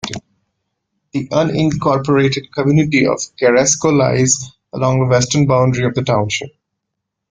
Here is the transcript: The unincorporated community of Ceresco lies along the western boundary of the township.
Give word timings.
The 1.13 1.27
unincorporated 1.27 2.51
community 2.53 3.05
of 3.05 3.19
Ceresco 3.39 3.95
lies 3.95 4.51
along 4.73 4.99
the 5.01 5.05
western 5.05 5.45
boundary 5.45 5.85
of 5.85 5.93
the 5.93 6.01
township. 6.01 6.49